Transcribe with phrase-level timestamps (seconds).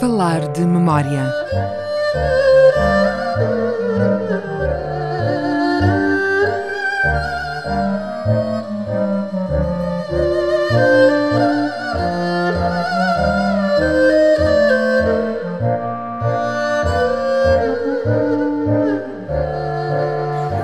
[0.00, 1.30] Falar de memória.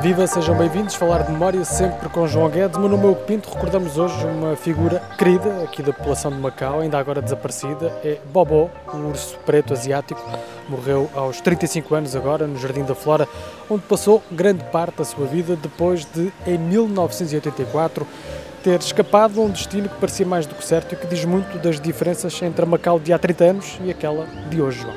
[0.07, 0.95] Viva, sejam bem-vindos.
[0.95, 2.79] Falar de memória sempre com João Guedes.
[2.79, 3.51] Meu nome é Hugo Pinto.
[3.51, 7.89] Recordamos hoje uma figura querida aqui da população de Macau, ainda agora desaparecida.
[8.05, 10.23] É Bobó, um urso preto asiático.
[10.69, 13.29] Morreu aos 35 anos agora no Jardim da Flora,
[13.69, 18.07] onde passou grande parte da sua vida depois de, em 1984,
[18.63, 21.59] ter escapado a um destino que parecia mais do que certo e que diz muito
[21.59, 24.95] das diferenças entre a Macau de há 30 anos e aquela de hoje, João.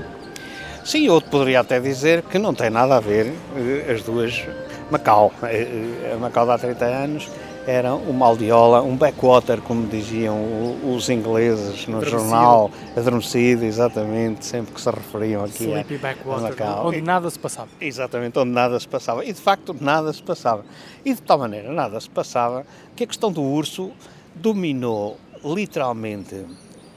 [0.86, 4.48] Sim, eu poderia até dizer que não tem nada a ver eh, as duas
[4.90, 5.32] Macau.
[5.44, 7.30] Eh, eh, A Macau de há 30 anos
[7.68, 10.36] era uma aldeola, um backwater, como diziam
[10.84, 12.22] os ingleses no Adormecido.
[12.24, 16.88] jornal, adormecido, exatamente, sempre que se referiam aqui a, Sleepy a Backwater, Macau.
[16.88, 17.70] onde nada se passava.
[17.80, 19.24] Exatamente, onde nada se passava.
[19.24, 20.66] E de facto nada se passava.
[21.06, 22.66] E de tal maneira nada se passava
[22.96, 23.92] que a questão do urso
[24.34, 26.44] dominou literalmente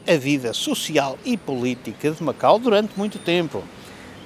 [0.08, 3.62] a vida social e política de Macau durante muito tempo.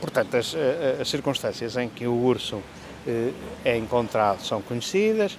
[0.07, 2.63] Portanto, as, eh, as circunstâncias em que o urso
[3.07, 3.33] eh,
[3.65, 5.37] é encontrado são conhecidas.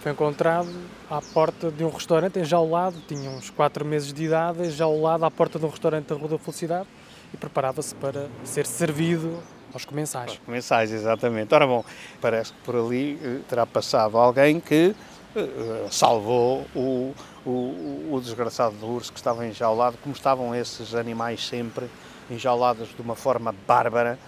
[0.00, 0.68] Foi encontrado
[1.10, 5.58] à porta de um restaurante enjaulado, tinha uns 4 meses de idade, enjaulado à porta
[5.58, 6.88] de um restaurante da Rua da Felicidade
[7.34, 9.38] e preparava-se para ser servido
[9.72, 10.40] aos comensais.
[10.48, 11.54] Mensais, exatamente.
[11.54, 11.84] Ora bom,
[12.20, 14.94] parece que por ali eh, terá passado alguém que
[15.36, 20.94] eh, eh, salvou o, o, o desgraçado do urso que estava enjaulado, como estavam esses
[20.94, 21.86] animais sempre
[22.30, 24.18] enjaulados de uma forma bárbara,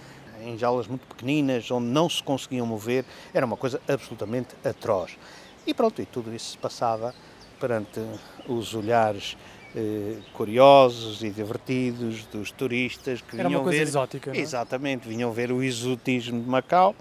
[0.41, 5.17] em jaulas muito pequeninas, onde não se conseguiam mover, era uma coisa absolutamente atroz.
[5.65, 7.13] E pronto, e tudo isso se passava
[7.59, 8.01] perante
[8.47, 9.37] os olhares
[9.75, 14.41] eh, curiosos e divertidos dos turistas que Era uma vinham coisa ver exótica, não é?
[14.41, 16.95] Exatamente, vinham ver o exotismo de Macau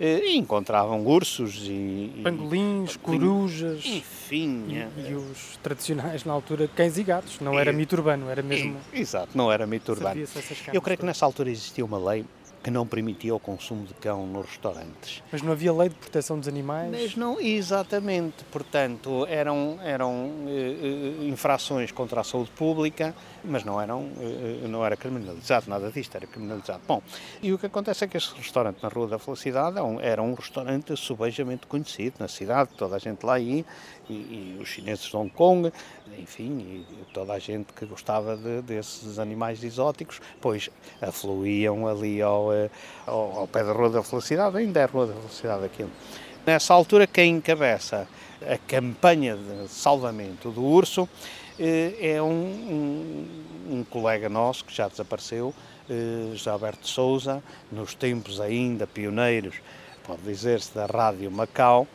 [0.00, 6.32] eh, e encontravam ursos e, e Pangolins, corujas enfim, e, eh, e os tradicionais na
[6.32, 7.38] altura cães e gatos.
[7.40, 8.76] Não era E- mito urbano, era mesmo.
[8.92, 10.20] e- exato, não era mito urbano.
[10.72, 12.24] Eu creio que nessa altura existia uma lei
[12.64, 15.22] que não permitia o consumo de cão nos restaurantes.
[15.30, 16.90] Mas não havia lei de proteção dos animais.
[16.90, 23.14] Mas não, exatamente, portanto, eram, eram eh, eh, infrações contra a saúde pública,
[23.44, 26.80] mas não, eram, eh, não era criminalizado, nada disto era criminalizado.
[26.88, 27.02] Bom,
[27.42, 30.32] e o que acontece é que este restaurante na Rua da Felicidade é era um
[30.32, 33.62] restaurante subejamente conhecido na cidade, toda a gente lá ia,
[34.08, 35.70] e, e os chineses de Hong Kong,
[36.18, 40.70] enfim, e toda a gente que gostava de- desses animais exóticos, pois
[41.02, 42.53] afluíam ali ao,
[43.06, 45.90] ao, ao pé da Rua da Felicidade, ainda é a Rua da Felicidade aquilo.
[46.46, 48.06] Nessa altura, quem encabeça
[48.46, 51.08] a campanha de salvamento do urso
[51.58, 55.54] eh, é um, um, um colega nosso que já desapareceu,
[55.88, 59.54] eh, José Alberto Souza, nos tempos ainda pioneiros,
[60.06, 61.86] pode dizer-se, da Rádio Macau.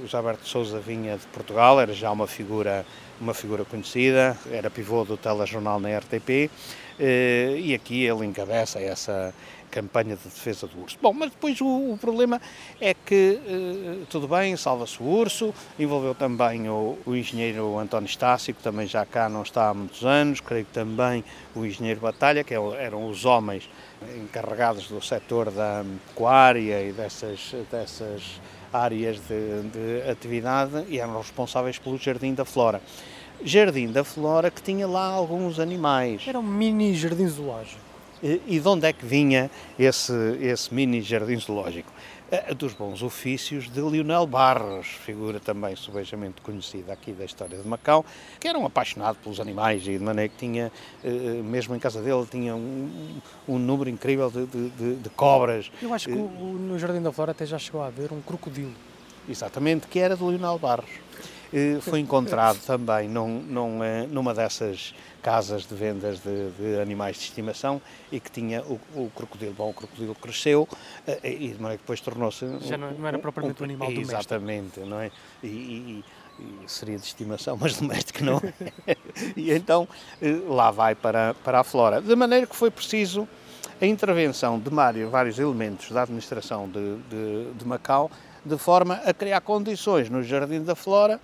[0.00, 2.86] José Alberto Souza vinha de Portugal, era já uma figura,
[3.20, 6.50] uma figura conhecida, era pivô do telejornal na RTP,
[6.98, 9.34] eh, e aqui ele encabeça essa
[9.70, 10.98] campanha de defesa do urso.
[11.00, 12.40] Bom, mas depois o, o problema
[12.80, 18.54] é que, eh, tudo bem, salva-se o urso, envolveu também o, o engenheiro António Estácio,
[18.54, 21.22] que também já cá não está há muitos anos, creio que também
[21.54, 23.68] o engenheiro Batalha, que é eram os homens
[24.16, 28.40] encarregados do setor da pecuária e dessas, dessas
[28.72, 32.80] áreas de, de atividade e eram responsáveis pelo Jardim da Flora.
[33.44, 36.22] Jardim da Flora que tinha lá alguns animais.
[36.26, 37.80] Era um mini jardim zoológico.
[38.22, 41.92] E e de onde é que vinha esse, esse mini jardim zoológico?
[42.30, 47.66] Eh, Dos bons ofícios de Lionel Barros, figura também subejamente conhecida aqui da história de
[47.66, 48.04] Macau,
[48.38, 50.70] que era um apaixonado pelos animais e de maneira que tinha,
[51.02, 51.08] eh,
[51.42, 55.70] mesmo em casa dele, tinha um, um número incrível de, de- de- cobras.
[55.80, 58.72] Eu acho que no Jardim da Flora até já chegou a haver um crocodilo.
[59.26, 60.90] Exatamente, que era de Lionel Barros.
[61.52, 67.16] Eh, Foi encontrado também num, num, eh, numa dessas casas de vendas de, de animais
[67.16, 67.80] de estimação
[68.12, 69.54] e que tinha o, o crocodilo.
[69.54, 70.68] Bom, o crocodilo cresceu
[71.06, 72.44] eh, e de maneira que depois tornou-se...
[72.60, 74.18] Já não- não era propriamente um animal doméstico.
[74.20, 75.10] Exatamente, não é?
[75.42, 76.04] E, e-
[76.40, 78.40] e seria de estimação, mas doméstico não
[78.86, 78.96] é.
[79.36, 79.88] E então
[80.46, 82.00] lá vai para, para a flora.
[82.00, 83.26] De maneira que foi preciso
[83.80, 88.10] a intervenção de vários, vários elementos da administração de, de, de Macau,
[88.44, 91.20] de forma a criar condições no Jardim da Flora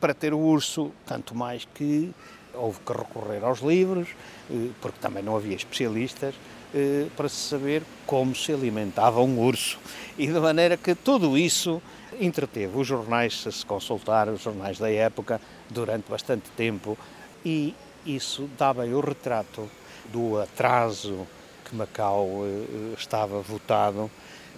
[0.00, 2.12] para ter o urso, tanto mais que
[2.54, 4.08] houve que recorrer aos livros,
[4.50, 6.34] eh, porque também não havia especialistas,
[6.74, 9.78] eh, para se saber como se alimentava um urso.
[10.18, 11.80] E de maneira que tudo isso
[12.20, 16.96] entreteve os jornais, se se consultar os jornais da época, durante bastante tempo,
[17.44, 17.74] e
[18.04, 19.68] isso bem o retrato
[20.12, 21.26] do atraso
[21.64, 24.10] que Macau eh, estava votado.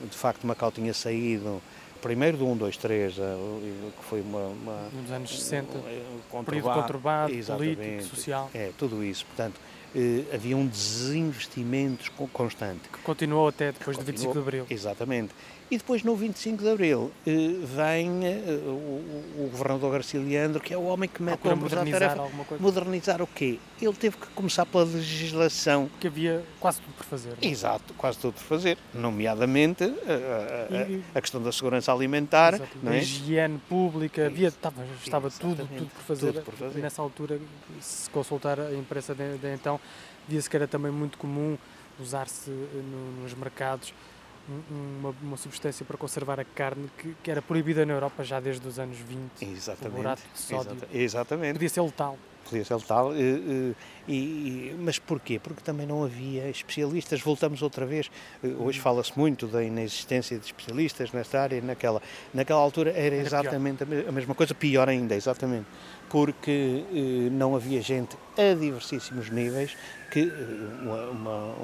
[0.02, 1.60] De facto, Macau tinha saído
[2.00, 4.46] primeiro do 1, 2, 3, que foi uma.
[4.46, 5.78] uma Nos anos 60,
[6.32, 8.50] um período conturbado, político, social.
[8.54, 9.24] É, tudo isso.
[9.26, 9.60] Portanto,
[9.94, 12.88] eh, havia um desinvestimento constante.
[12.88, 14.66] Que continuou até depois do 25 de Abril.
[14.68, 15.34] Exatamente.
[15.70, 17.30] E depois, no 25 de Abril, eh,
[17.62, 22.00] vem eh, o, o, governador Garcia Leandro, que é o homem que mete a modernizar
[22.00, 22.22] tarefa.
[22.22, 22.62] Alguma coisa.
[22.62, 23.58] Modernizar o quê?
[23.80, 25.90] Ele teve que começar pela legislação.
[26.00, 27.34] Que havia quase tudo por fazer.
[27.40, 27.46] É?
[27.46, 28.78] Exato, quase tudo por fazer.
[28.94, 29.86] Nomeadamente a,
[31.14, 32.54] a, a questão da segurança alimentar.
[32.54, 32.98] Exato, não é?
[32.98, 36.32] Higiene pública, havia, estava, estava tudo, tudo, por fazer.
[36.32, 36.80] tudo por fazer.
[36.80, 37.38] Nessa altura,
[37.80, 39.80] se consultar a imprensa de, de então,
[40.26, 41.56] via-se que era também muito comum
[42.00, 43.92] usar-se eh, no, nos mercados
[44.70, 48.66] uma, uma, substância para conservar a carne que, que, era proibida na Europa já desde
[48.66, 49.44] os anos 20.
[49.44, 50.22] Exatamente.
[50.32, 50.72] de sódio.
[50.72, 51.52] Exata, exatamente.
[51.54, 52.18] Podia ser letal.
[52.48, 53.14] Podia ser letal.
[53.14, 53.74] E, eh,
[54.08, 55.38] eh, e, mas porquê?
[55.38, 57.20] Porque também não havia especialistas.
[57.20, 58.10] Voltamos outra vez.
[58.42, 61.60] Eh, hoje fala-se muito da inexistência de especialistas nesta área.
[61.60, 62.00] Naquela,
[62.32, 64.08] naquela altura era, era exatamente pior.
[64.08, 65.66] a mesma coisa, pior ainda, exatamente.
[66.08, 66.84] Porque
[67.32, 69.76] não havia gente a diversíssimos níveis
[70.10, 70.32] que
[70.82, 71.54] uma, uma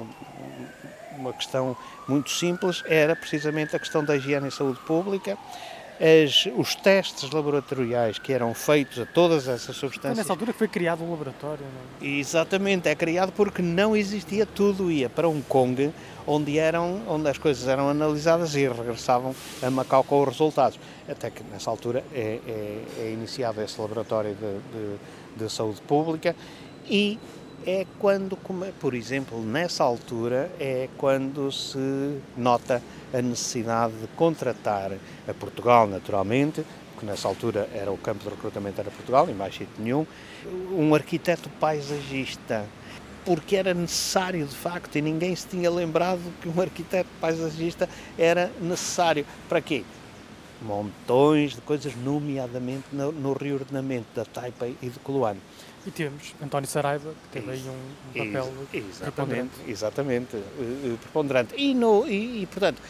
[1.17, 1.75] uma questão
[2.07, 5.37] muito simples, era precisamente a questão da higiene e saúde pública,
[5.99, 10.13] as, os testes laboratoriais que eram feitos a todas essas substâncias.
[10.13, 12.11] Foi nessa altura que foi criado o laboratório, não é?
[12.13, 15.91] Exatamente, é criado porque não existia tudo, ia para um Kong,
[16.27, 20.79] onde, eram, onde as coisas eram analisadas e regressavam a Macau com os resultados.
[21.07, 24.59] Até que nessa altura é, é, é iniciado esse laboratório de,
[25.37, 26.35] de, de saúde pública
[26.89, 27.19] e
[27.65, 28.37] é quando,
[28.79, 32.81] por exemplo, nessa altura, é quando se nota
[33.13, 34.91] a necessidade de contratar
[35.27, 36.63] a Portugal, naturalmente,
[36.93, 40.05] porque nessa altura era o campo de recrutamento era Portugal, em mais sítio nenhum,
[40.71, 42.65] um arquiteto paisagista,
[43.25, 48.51] porque era necessário de facto, e ninguém se tinha lembrado que um arquiteto paisagista era
[48.61, 49.25] necessário.
[49.49, 49.83] Para quê?
[50.65, 55.39] Montões de coisas, nomeadamente no, no reordenamento da Taipei e do Coluano.
[55.85, 59.51] E temos António Saraiva, que teve aí um, papel exatamente, preponderante.
[59.67, 61.55] Exatamente, eh, eh, preponderante.
[61.55, 62.81] E, no, e, e, portanto,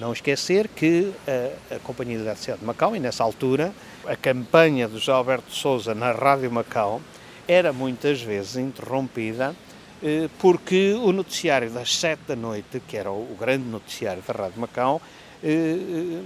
[0.00, 3.74] não esquecer que a, a Companhia de Eletricidade de Macau, e nessa altura,
[4.06, 7.02] a campanha do José Alberto Souza na Rádio Macau
[7.46, 9.54] era muitas vezes interrompida
[10.02, 14.58] eh, porque o noticiário das sete da noite, que era o grande noticiário da Rádio
[14.58, 15.02] Macau,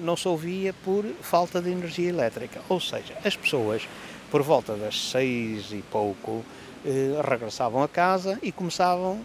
[0.03, 2.61] não se ouvia por falta de energia elétrica.
[2.69, 3.87] Ou seja, as pessoas
[4.35, 6.45] por volta das seis e pouco,
[6.85, 9.21] eh, regressavam a casa e começavam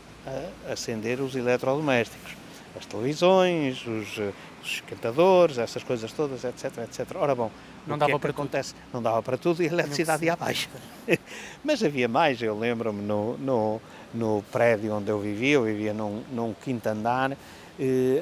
[0.67, 2.33] a acender os eletrodomésticos,
[2.77, 4.31] as televisões, os, eh,
[4.61, 7.15] os esquentadores, essas coisas todas, etc, etc.
[7.15, 7.49] Ora bom,
[7.87, 8.75] não dava é para acontece?
[8.75, 8.83] Tudo.
[8.93, 10.69] Não dava para tudo e a eletricidade ia abaixo.
[11.63, 13.81] Mas havia mais, eu lembro-me no, no,
[14.13, 17.35] no, prédio onde eu vivia, eu vivia num, num quinto andar, eh,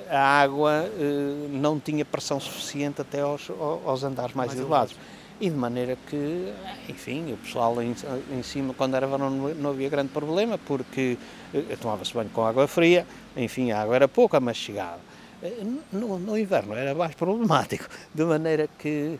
[0.09, 4.95] a água eh, não tinha pressão suficiente até aos, aos andares mais, mais elevados.
[5.41, 6.53] e de maneira que,
[6.87, 7.95] enfim, o pessoal em,
[8.31, 11.17] em cima, quando era verão, não, havia grande problema, porque
[11.53, 14.99] eh, tomava-se banho com água fria, enfim, a água era pouca, mas chegava.
[15.41, 19.19] Eh, no, no, inverno era mais problemático, de maneira que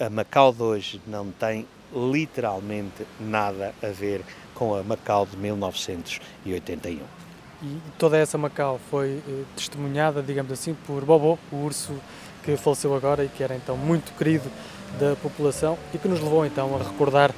[0.00, 1.64] a Macau de hoje não tem
[1.94, 4.22] literalmente nada a ver
[4.54, 7.27] com a Macau de 1981.
[7.62, 11.92] E toda essa Macau foi eh, testemunhada, digamos assim, por Bobo, o urso
[12.44, 14.48] que faleceu agora e que era então muito querido
[14.98, 17.32] da população e que nos levou então a recordar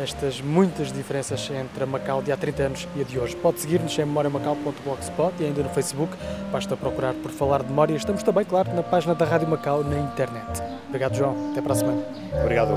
[0.00, 3.36] estas muitas diferenças entre a Macau de há 30 anos e a de hoje.
[3.36, 6.16] Pode seguir-nos em memoriamacau.blogspot e ainda no Facebook,
[6.52, 7.94] basta procurar por Falar de Memória.
[7.94, 10.62] Estamos também, claro, na página da Rádio Macau na internet.
[10.88, 11.50] Obrigado, João.
[11.50, 12.02] Até para a semana.
[12.42, 12.72] Obrigado.